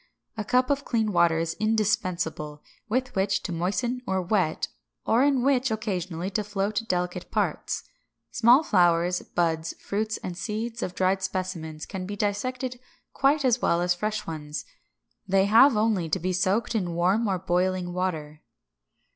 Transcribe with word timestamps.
A 0.35 0.43
cup 0.43 0.71
of 0.71 0.83
clean 0.83 1.11
water 1.11 1.37
is 1.37 1.55
indispensable, 1.59 2.63
with 2.89 3.13
which 3.15 3.43
to 3.43 3.51
moisten 3.51 4.01
or 4.07 4.19
wet, 4.19 4.67
or 5.05 5.23
in 5.23 5.43
which 5.43 5.69
occasionally 5.69 6.31
to 6.31 6.43
float 6.43 6.81
delicate 6.87 7.29
parts. 7.29 7.83
Small 8.31 8.63
flowers, 8.63 9.21
buds, 9.21 9.75
fruits, 9.79 10.17
and 10.23 10.35
seeds 10.35 10.81
of 10.81 10.95
dried 10.95 11.21
specimens 11.21 11.85
can 11.85 12.07
be 12.07 12.15
dissected 12.15 12.79
quite 13.13 13.45
as 13.45 13.61
well 13.61 13.79
as 13.79 13.93
fresh 13.93 14.25
ones. 14.25 14.65
They 15.27 15.45
have 15.45 15.77
only 15.77 16.09
to 16.09 16.17
be 16.19 16.33
soaked 16.33 16.73
in 16.73 16.95
warm 16.95 17.27
or 17.27 17.37
boiling 17.37 17.93
water. 17.93 18.41